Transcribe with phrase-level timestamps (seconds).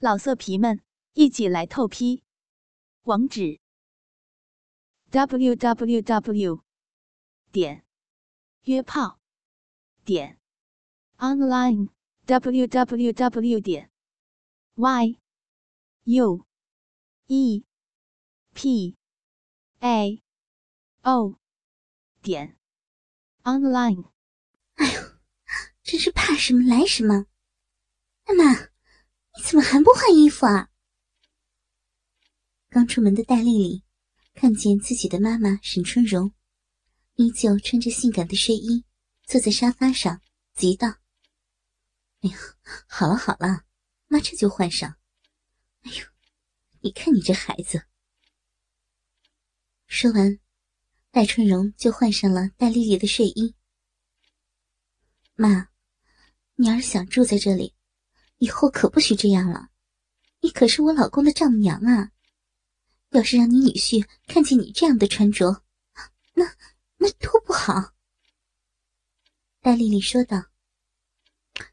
[0.00, 0.80] 老色皮们，
[1.14, 2.22] 一起来透批！
[3.02, 3.58] 网址
[5.10, 6.62] ：w w w
[7.50, 7.84] 点
[8.62, 9.18] 约炮
[10.04, 10.38] 点
[11.16, 11.88] online
[12.26, 13.90] w w w 点
[14.76, 15.18] y
[16.04, 16.46] u
[17.26, 17.64] e
[18.54, 18.96] p
[19.80, 20.22] a
[21.02, 21.40] o
[22.22, 22.56] 点
[23.42, 24.12] online。
[24.76, 25.18] 哎呦，
[25.82, 27.26] 真是怕什么来什么！
[28.28, 28.77] 妈妈。
[29.42, 30.68] 怎么还不换衣服啊？
[32.68, 33.82] 刚出门的戴丽丽
[34.34, 36.34] 看见自己的妈妈沈春荣，
[37.14, 38.84] 依旧穿着性感的睡衣，
[39.24, 40.20] 坐在沙发上，
[40.54, 40.88] 急道
[42.20, 42.36] ：“哎呀，
[42.86, 43.64] 好了好了，
[44.06, 44.96] 妈这就换上。
[45.80, 46.04] 哎呦，
[46.80, 47.86] 你看你这孩子。”
[49.88, 50.38] 说完，
[51.10, 53.54] 戴春荣就换上了戴丽丽的睡衣。
[55.34, 55.70] 妈，
[56.56, 57.77] 你要是想住在这里。
[58.38, 59.68] 以后可不许这样了，
[60.40, 62.10] 你可是我老公的丈母娘啊！
[63.10, 65.64] 要是让你女婿看见你这样的穿着，
[66.34, 66.44] 那
[66.98, 67.94] 那多不好。
[69.60, 70.44] 戴丽丽说道：“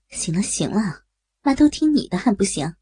[0.09, 1.05] 行了行了，
[1.41, 2.75] 妈都听你的，还不行？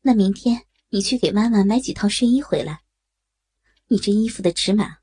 [0.00, 2.82] 那明天你去给妈妈买几套睡衣回来。
[3.88, 4.98] 你这衣服的尺码，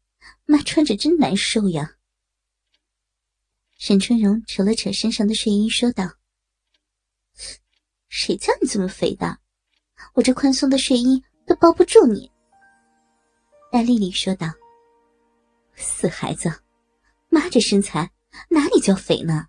[0.46, 1.98] 妈穿着真难受呀。”
[3.78, 6.16] 沈春荣扯了扯身上的睡衣，说道。
[8.18, 9.40] 谁叫你这么肥的？
[10.14, 12.32] 我这宽松的睡衣都包不住你。”
[13.70, 14.48] 戴丽丽说道。
[15.76, 16.50] “死孩子，
[17.28, 18.10] 妈这身材
[18.48, 19.48] 哪里叫肥呢？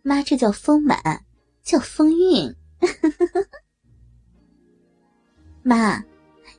[0.00, 1.26] 妈这叫丰满，
[1.62, 2.56] 叫风韵。
[5.62, 6.02] 妈，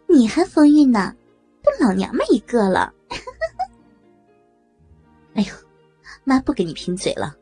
[0.08, 1.16] 你还风韵呢？
[1.64, 2.94] 都老娘们一个了。
[5.34, 5.52] 哎呦，
[6.24, 7.36] 妈不跟你贫嘴了，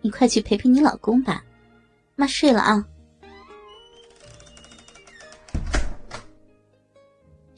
[0.00, 1.44] 你快去陪陪你老公吧。
[2.14, 2.82] 妈睡了啊。”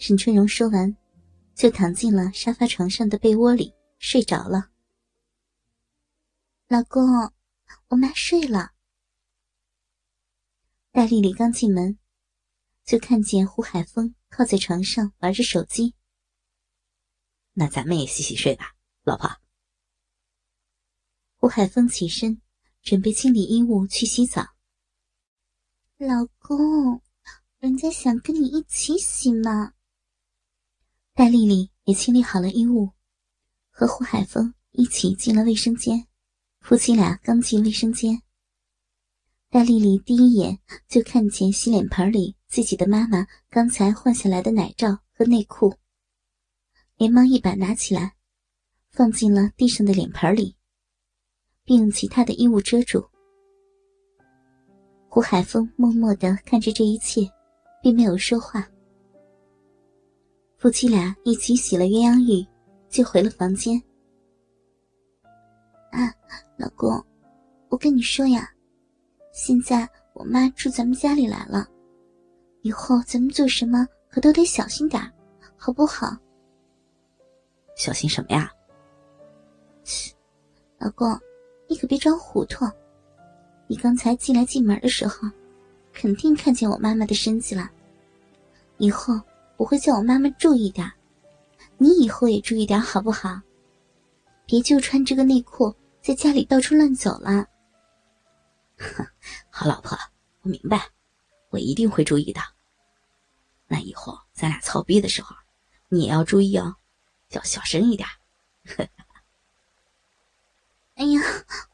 [0.00, 0.96] 沈春荣说完，
[1.56, 4.70] 就躺进了沙发床上的被窝里睡着了。
[6.68, 7.02] 老公，
[7.88, 8.70] 我妈睡了。
[10.92, 11.98] 戴丽丽刚进门，
[12.84, 15.96] 就看见胡海峰靠在床上玩着手机。
[17.54, 19.28] 那咱们也洗洗睡吧，老婆。
[21.34, 22.40] 胡海峰起身，
[22.82, 24.46] 准备清理衣物去洗澡。
[25.96, 27.02] 老公，
[27.58, 29.74] 人家想跟你一起洗嘛。
[31.18, 32.90] 戴丽丽也清理好了衣物，
[33.72, 36.06] 和胡海峰一起进了卫生间。
[36.60, 38.22] 夫妻俩刚进卫生间，
[39.50, 40.56] 戴丽丽第一眼
[40.86, 45.74] 就看见洗脸盆里自己的妈妈刚才换下来的奶罩和内裤，
[46.96, 48.14] 连忙一把拿起来，
[48.92, 50.54] 放进了地上的脸盆里，
[51.64, 53.04] 并用其他的衣物遮住。
[55.08, 57.28] 胡海峰默默的看着这一切，
[57.82, 58.64] 并没有说话。
[60.58, 62.44] 夫妻俩一起洗了鸳鸯浴，
[62.88, 63.80] 就回了房间。
[65.92, 66.12] 啊，
[66.56, 67.00] 老公，
[67.68, 68.50] 我跟你说呀，
[69.32, 71.68] 现在我妈住咱们家里来了，
[72.62, 75.00] 以后咱们做什么可都得小心点
[75.56, 76.16] 好不好？
[77.76, 78.52] 小心什么呀？
[79.84, 80.12] 切，
[80.78, 81.16] 老公，
[81.68, 82.64] 你可别装糊涂。
[83.68, 85.30] 你刚才进来进门的时候，
[85.92, 87.70] 肯定看见我妈妈的身子了，
[88.78, 89.20] 以后。
[89.58, 90.90] 我会叫我妈妈注意点，
[91.76, 93.40] 你以后也注意点好不好？
[94.46, 97.44] 别就穿这个内裤在家里到处乱走了。
[99.50, 99.98] 好，老婆，
[100.42, 100.88] 我明白，
[101.50, 102.40] 我一定会注意的。
[103.66, 105.34] 那以后咱俩操逼的时候，
[105.88, 106.76] 你也要注意哦，
[107.30, 108.08] 要小声一点。
[110.94, 111.20] 哎呀，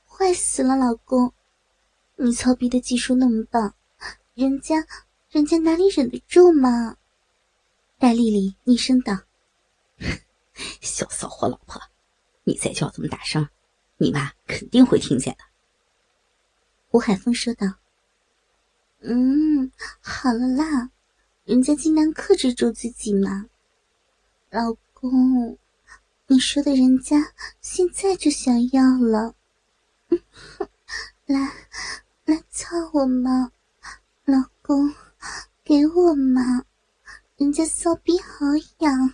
[0.06, 1.34] 坏死了，老公，
[2.16, 3.74] 你操逼的技术那么棒，
[4.32, 4.86] 人家，
[5.28, 6.96] 人家哪里忍得住嘛？
[8.04, 9.18] 戴丽丽厉声道
[10.82, 11.80] ：“小骚货老婆，
[12.44, 13.48] 你再叫这么大声，
[13.96, 15.44] 你妈肯定会听见的。”
[16.86, 17.66] 胡海峰说道
[19.00, 19.72] ：“嗯，
[20.02, 20.90] 好了啦，
[21.44, 23.46] 人家尽量克制住自己嘛。
[24.50, 25.56] 老公，
[26.26, 29.34] 你说的人家现在就想要了，
[31.24, 31.38] 来，
[32.26, 33.50] 来操我嘛，
[34.26, 34.94] 老公，
[35.64, 36.66] 给我嘛。”
[37.36, 38.46] 人家骚逼好
[38.78, 39.12] 痒，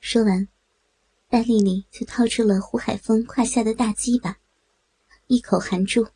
[0.00, 0.48] 说完，
[1.28, 4.38] 戴丽丽就掏出了胡海峰胯下的大鸡巴，
[5.26, 6.08] 一口含住，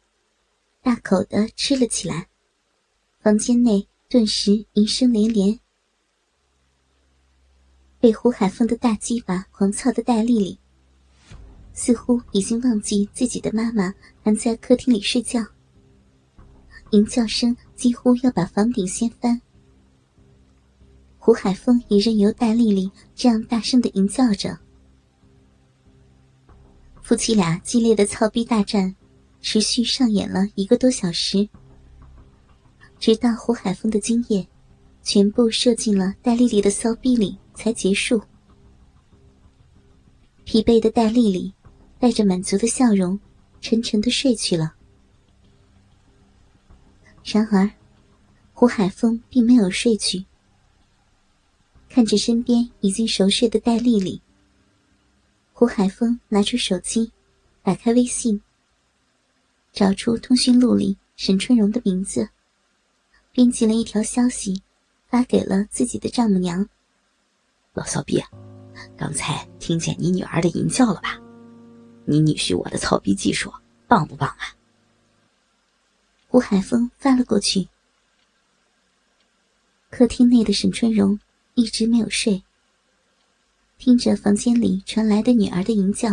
[0.80, 2.28] 大口的吃了起来。
[3.20, 5.60] 房间内顿时淫声连连。
[8.00, 10.58] 被胡海峰的大鸡巴狂操的戴丽丽，
[11.74, 15.44] 似乎已经忘记自己的妈妈还在客厅里睡觉。
[16.92, 19.40] 淫叫声几乎要把房顶掀翻。
[21.18, 24.58] 胡海峰也任由戴丽丽这样大声的淫叫着。
[27.00, 28.94] 夫妻俩激烈的操逼大战，
[29.40, 31.48] 持续上演了一个多小时，
[32.98, 34.46] 直到胡海峰的精液
[35.02, 38.22] 全部射进了戴丽丽的骚逼里才结束。
[40.44, 41.52] 疲惫的戴丽丽
[41.98, 43.18] 带着满足的笑容，
[43.62, 44.74] 沉沉的睡去了。
[47.24, 47.70] 然而，
[48.52, 50.24] 胡海峰并没有睡去。
[51.88, 54.20] 看着身边已经熟睡的戴丽丽，
[55.52, 57.10] 胡海峰拿出手机，
[57.62, 58.42] 打开微信，
[59.72, 62.28] 找出通讯录里沈春荣的名字，
[63.32, 64.62] 编辑了一条消息，
[65.08, 66.68] 发给了自己的丈母娘。
[67.72, 68.22] 老骚逼，
[68.96, 71.18] 刚才听见你女儿的淫叫了吧？
[72.04, 73.50] 你女婿我的操逼技术
[73.88, 74.54] 棒不棒啊？
[76.34, 77.68] 胡海峰发了过去。
[79.88, 81.16] 客厅内的沈春荣
[81.54, 82.42] 一直没有睡，
[83.78, 86.08] 听着房间里传来的女儿的吟叫，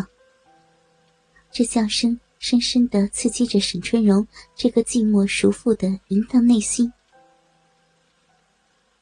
[1.51, 6.93] 这叫声深深的刺激着沈春荣这个寂寞熟妇的淫荡内心。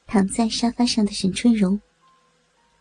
[0.06, 1.78] 躺在沙发上的沈春荣，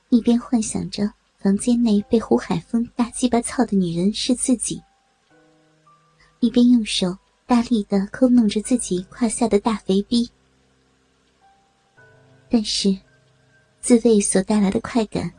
[0.08, 4.82] 一边幻想着房间内被胡海峰大鸡巴操的女人是自己，
[6.40, 7.18] 一边用手。
[7.50, 10.30] 大力的抠弄着自己胯下的大肥逼，
[12.48, 12.96] 但是，
[13.82, 15.34] 自慰所带来的快感，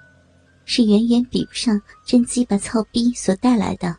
[0.65, 3.97] 是远远比不上真鸡巴操逼所带来的。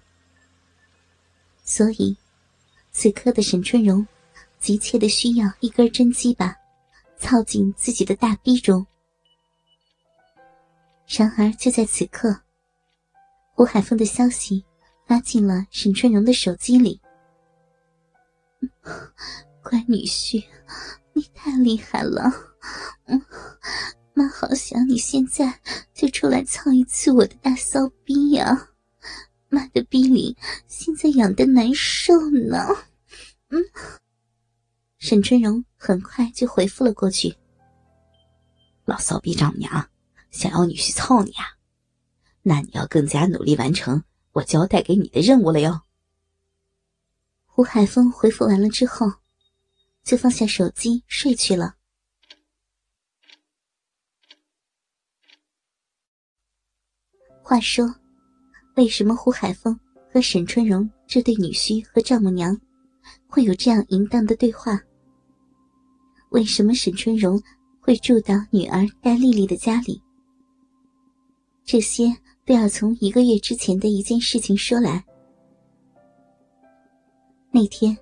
[1.63, 2.13] 所以，
[2.92, 4.06] 此刻的沈春荣，
[4.60, 6.54] 急切的需要一根真鸡巴，
[7.18, 8.86] 操进自己的大逼中。
[11.08, 12.38] 然而，就在此刻，
[13.54, 14.66] 胡海峰的消息
[15.08, 17.00] 发进了沈春荣的手机里。
[19.63, 20.44] 乖女婿，
[21.13, 22.31] 你太厉害了！
[23.06, 23.22] 嗯，
[24.13, 25.60] 妈好想你现在
[25.94, 28.69] 就出来操一次我的大骚逼呀！
[29.50, 30.38] 妈的逼里
[30.68, 32.66] 现在痒的难受呢。
[33.50, 33.62] 嗯，
[34.98, 37.36] 沈春荣很快就回复了过去。
[38.86, 39.89] 老骚逼丈母娘
[40.31, 41.45] 想要女婿操你啊？
[42.42, 45.81] 那你要更加努力完成我交代给你的任务了哟。
[47.53, 49.12] 胡海峰回复完了之后，
[50.03, 51.75] 就放下手机睡去了。
[57.44, 57.94] 话说，
[58.77, 59.77] 为什么胡海峰
[60.12, 62.57] 和沈春荣这对女婿和丈母娘
[63.27, 64.80] 会有这样淫荡的对话？
[66.30, 67.39] 为什么沈春荣
[67.81, 70.01] 会住到女儿戴丽丽的家里？
[71.65, 72.06] 这些
[72.45, 75.06] 都要从一个月之前的一件事情说来。
[77.53, 77.95] 那天，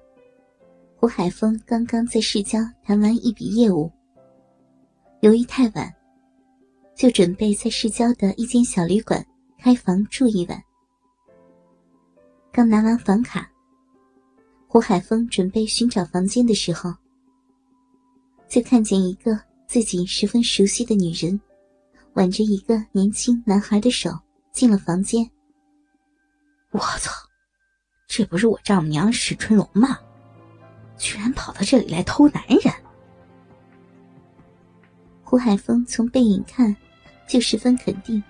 [0.96, 3.92] 胡海峰刚刚在市郊谈完一笔业务，
[5.22, 5.92] 由于太晚，
[6.96, 9.26] 就准备在市郊的一间小旅馆
[9.58, 10.64] 开房住一晚。
[12.52, 13.52] 刚拿完房卡，
[14.68, 16.94] 胡海峰准备寻找房间的时候，
[18.48, 19.36] 就看见一个
[19.68, 21.42] 自己十分熟悉的女人，
[22.14, 24.12] 挽着一个年轻男孩的手
[24.52, 25.28] 进了房间。
[26.70, 27.29] 我操！
[28.10, 30.00] 这不是我丈母娘史春荣吗？
[30.98, 32.74] 居然跑到这里来偷男人！
[35.24, 36.76] 胡海峰从背影看，
[37.28, 38.22] 就十分肯定，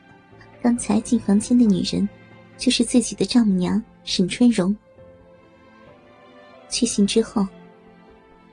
[0.62, 2.08] 刚才进房间的女人，
[2.58, 4.76] 就是自己的丈母娘沈春荣。
[6.68, 7.48] 确信之后，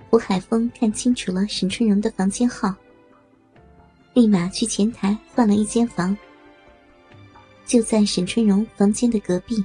[0.08, 2.72] 胡海峰看清楚了沈春荣的房间号，
[4.14, 6.16] 立马去前台换了一间房，
[7.66, 9.62] 就在沈春荣房间的隔壁。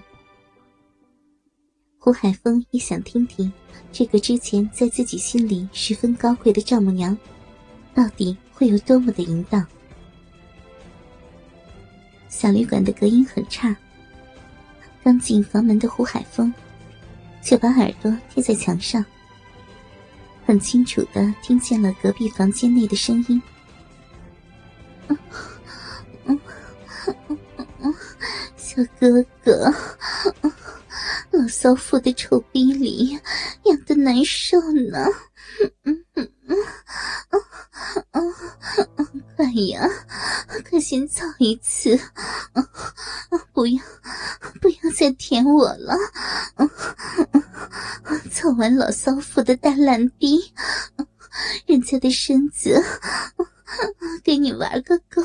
[2.03, 3.53] 胡海峰也想听听，
[3.91, 7.15] 这个之前在自己心里十分高贵的丈母娘，
[7.93, 9.63] 到底会有多么的淫荡。
[12.27, 13.77] 小旅馆的隔音很差，
[15.03, 16.51] 刚进房门的胡海峰，
[17.43, 19.05] 就把耳朵贴在墙上，
[20.43, 23.39] 很清楚的听见了隔壁房间内的声音。
[28.57, 29.71] 小哥哥。
[31.41, 33.19] 老骚妇的臭逼里
[33.63, 35.07] 痒的难受呢，
[35.83, 36.57] 嗯嗯嗯
[38.11, 38.33] 嗯
[38.97, 39.89] 嗯，快呀，
[40.69, 41.99] 快先操一次，
[43.53, 43.81] 不要
[44.61, 45.95] 不要再舔我了，
[48.31, 50.53] 操完老骚妇的大烂逼，
[51.65, 52.79] 人家的身子
[54.23, 55.23] 给你玩个够，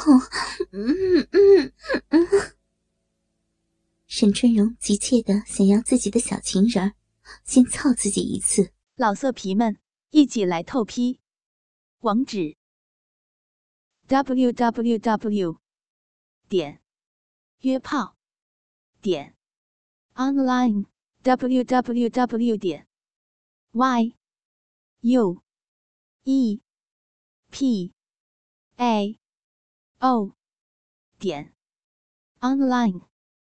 [0.72, 1.72] 嗯嗯
[2.08, 2.26] 嗯。
[4.06, 6.94] 沈春荣急切的想要自己的小情人
[7.44, 8.72] 先操自己一次。
[8.94, 9.78] 老色皮们，
[10.10, 11.18] 一起来透批！
[12.00, 12.56] 网址
[14.06, 15.60] ：w w w
[16.48, 16.80] 点
[17.62, 18.16] 约炮
[19.02, 19.34] 点
[20.14, 20.86] online
[21.22, 22.86] w w w 点
[23.72, 24.16] y
[25.00, 25.42] u
[26.22, 26.60] e
[27.50, 27.92] p
[28.76, 29.18] a
[29.98, 30.36] o
[31.18, 31.52] 点
[32.38, 33.15] online。